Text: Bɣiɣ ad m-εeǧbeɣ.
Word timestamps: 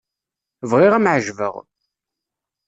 Bɣiɣ 0.69 0.91
ad 0.93 1.01
m-εeǧbeɣ. 1.01 1.55